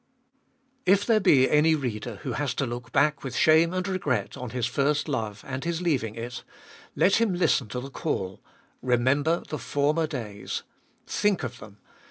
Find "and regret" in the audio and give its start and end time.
3.71-4.35